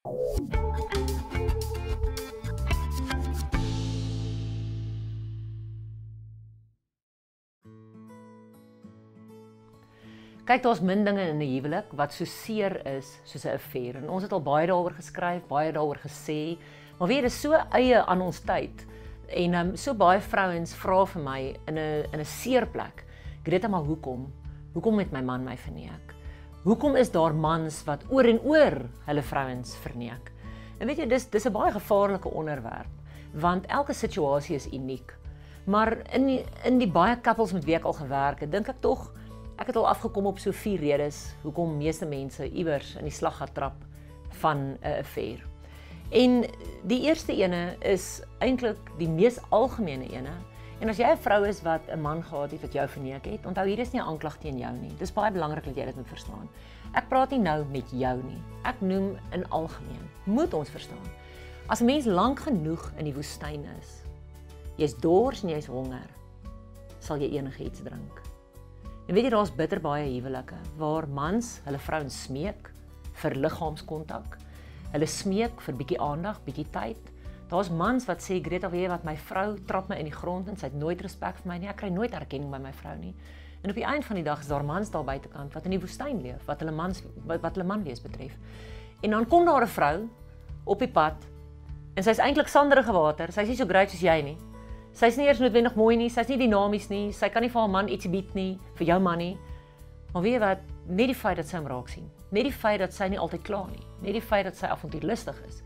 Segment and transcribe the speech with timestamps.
[0.00, 0.12] Kyk,
[10.64, 13.96] daar's min dinge in 'n huwelik wat so seer is soos 'n affair.
[13.96, 16.56] En ons het al baie daaroor geskryf, baie daaroor gesê.
[16.98, 18.86] Maar weet, dit is so eie aan ons tyd.
[19.28, 23.04] En um, so baie vrouens vra vir my in 'n in 'n seer plek.
[23.44, 24.32] Greta, maar hoekom?
[24.72, 26.19] Hoekom het my man my verneek?
[26.62, 30.32] Hoekom is daar mans wat oor en oor hulle vrouens verneek?
[30.78, 32.88] En weet jy, dis dis 'n baie gevaarlike onderwerp
[33.32, 35.14] want elke situasie is uniek.
[35.66, 38.80] Maar in die, in die baie couples met wie ek al gewerk het, dink ek
[38.80, 39.12] tog
[39.60, 43.36] Ek het al afgekom op so vier redes hoekom meeste mense iewers in die slag
[43.36, 43.82] gaan trap
[44.40, 45.44] van 'n affair.
[46.10, 46.46] En
[46.82, 50.32] die eerste ene is eintlik die mees algemene ene.
[50.80, 53.46] En as jy 'n vrou is wat 'n man gehad het wat jou verneek het,
[53.46, 54.96] onthou hier is nie 'n aanklag teen jou nie.
[54.96, 56.48] Dis baie belangrik dat jy dit moet verstaan.
[56.94, 58.42] Ek praat nie nou met jou nie.
[58.64, 60.10] Ek noem in algemeen.
[60.24, 61.06] Moet ons verstaan.
[61.68, 64.02] As 'n mens lank genoeg in die woestyn is,
[64.76, 66.08] jy's dors en jy's honger,
[66.98, 68.22] sal jy enigiets drink.
[69.06, 72.72] En weet jy daar's bitter baie huwelike waar mans hulle vrouens smeek
[73.12, 74.38] vir liggaamskontak.
[74.92, 77.12] Hulle smeek vir bietjie aandag, bietjie tyd.
[77.50, 80.48] Daar's mans wat sê Greta, weet jy wat my vrou trap my in die grond
[80.48, 81.68] en sy het nooit respek vir my nie.
[81.72, 83.10] Ek kry nooit erkenning by my vrou nie.
[83.64, 85.80] En op die einde van die dag is daar mans daar buitekant wat in die
[85.82, 88.36] woestyn leef, wat hulle mans wat, wat hulle man wees betref.
[89.02, 90.08] En dan kom daar 'n vrou
[90.64, 91.26] op die pad
[91.96, 93.32] en sy's eintlik sanderige water.
[93.32, 94.38] Sy's nie so great soos jy nie.
[94.92, 97.70] Sy's nie eers noodwendig mooi nie, sy's nie dinamies nie, sy kan nie vir haar
[97.70, 99.38] man iets bied nie, vir jou man nie.
[100.12, 102.80] Maar weet jy wat, net die feit dat sy hom raak sien, net die feit
[102.80, 105.62] dat sy nie altyd kla nie, net die feit dat sy avontuurlustig is,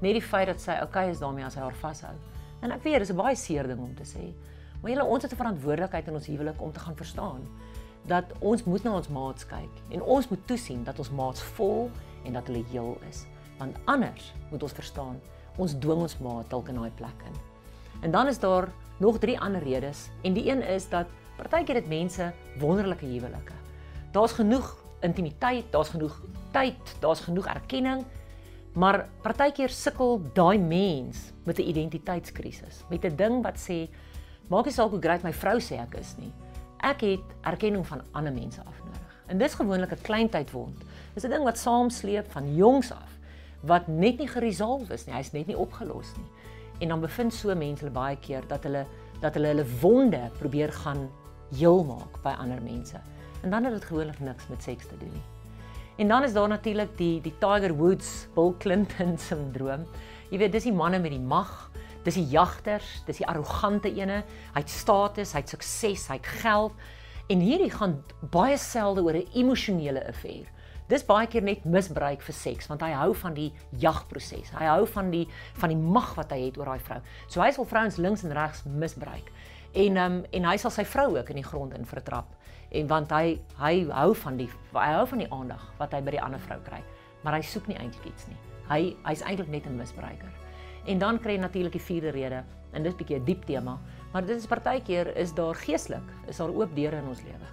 [0.00, 2.14] net die feit dat sy okay is daarmee as hy haar vashou.
[2.62, 4.32] En ek weet dis 'n baie seer ding om te sê.
[4.80, 7.42] Maar julle ons het 'n verantwoordelikheid in ons huwelik om te gaan verstaan
[8.06, 11.90] dat ons moet na ons maats kyk en ons moet toesien dat ons maats vol
[12.24, 13.26] en dat hulle heel is.
[13.58, 15.20] Want anders moet ons verstaan,
[15.56, 17.36] ons dwing ons maat dalk in daai plek in.
[18.00, 21.88] En dan is daar nog drie ander redes en die een is dat partykeer het
[21.88, 23.52] mense wonderlike huwelike.
[24.12, 26.20] Daar's genoeg intimiteit, daar's genoeg
[26.52, 28.04] tyd, daar's genoeg erkenning,
[28.76, 33.88] maar partykeer sukkel daai mens met 'n identiteitskrisis, met 'n ding wat sê
[34.48, 36.32] maak nie saak hoe groot my vrou sê ek is nie.
[36.78, 39.16] Ek het erkenning van ander mense af nodig.
[39.26, 40.84] En dis gewoonlik 'n klein tydwond.
[41.14, 43.18] Dis 'n ding wat saamsleep van jongs af
[43.62, 45.14] wat net nie geresolve is nie.
[45.14, 46.30] Hy's net nie opgelos nie.
[46.78, 48.86] En dan bevind so mense hulle baie keer dat hulle
[49.20, 51.10] dat hulle hulle wonde probeer gaan
[51.56, 53.00] heel maak by ander mense.
[53.42, 55.35] En dan het dit gewoonlik niks met seks te doen nie.
[55.96, 59.86] En dan is daar natuurlik die die Tiger Woods, Bill Clinton sindroom.
[60.30, 61.70] Jy weet, dis die manne met die mag,
[62.04, 64.20] dis die jagters, dis die arrogante ene.
[64.52, 66.76] Hy het status, hy het sukses, hy het geld.
[67.32, 67.96] En hierdie gaan
[68.30, 70.52] baie selde oor 'n emosionele affair.
[70.86, 74.52] Dis baie keer net misbruik vir seks want hy hou van die jagproses.
[74.54, 77.00] Hy hou van die van die mag wat hy het oor daai vrou.
[77.26, 79.32] So hy sal vrouens links en regs misbruik.
[79.76, 82.32] En um, en hy sal sy vrou ook in die grond in vertrap.
[82.72, 86.16] En want hy hy hou van die hy hou van die aandag wat hy by
[86.16, 86.80] die ander vrou kry.
[87.22, 88.38] Maar hy soek nie eintlik iets nie.
[88.70, 90.32] Hy hy's eintlik net 'n misbruiker.
[90.86, 93.78] En dan kry jy natuurlik die vierde rede en dis 'n bietjie 'n diep tema,
[94.12, 97.46] maar dit is partykeer is daar geestelik, is daar oop deure in ons lewe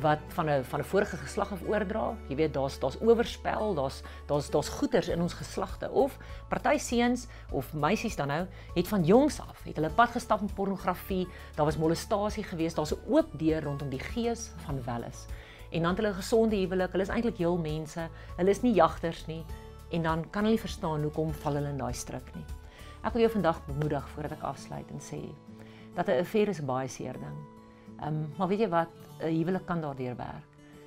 [0.00, 2.16] wat van 'n van 'n vorige geslag af oordra.
[2.28, 6.18] Jy weet daar's daar's oorspel, daar's daar's daar's goeters in ons geslagte of
[6.48, 10.52] party seuns of meisies dan nou het van jongs af het hulle pad gestap in
[10.54, 11.28] pornografie.
[11.54, 12.76] Daar was molestasie geweest.
[12.76, 15.26] Daar's 'n oop deur rondom die gees van welis.
[15.70, 16.90] En dan het hulle gesonde huwelik.
[16.90, 18.08] Hulle is eintlik heel mense.
[18.36, 19.44] Hulle is nie jagters nie.
[19.90, 22.44] En dan kan hulle nie verstaan hoekom val hulle in daai struik nie.
[23.02, 25.20] Ek wil jou vandag bemoedig voordat ek afsluit en sê
[25.94, 27.59] dat 'n affair is 'n baie seer ding.
[28.00, 28.88] Ehm um, maar weet jy wat,
[29.20, 30.46] 'n huwelik kan daardeur werk.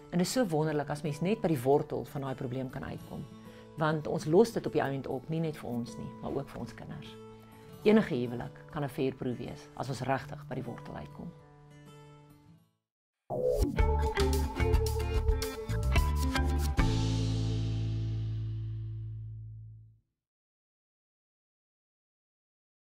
[0.09, 2.83] En dit is so wonderlik as mens net by die wortel van daai probleem kan
[2.83, 3.25] uitkom.
[3.77, 6.49] Want ons los dit op die einde op, nie net vir ons nie, maar ook
[6.49, 7.15] vir ons kinders.
[7.83, 11.31] Enige huwelik kan 'n fair proef wees as ons regtig by die wortel uitkom.
[13.29, 14.22] Thank you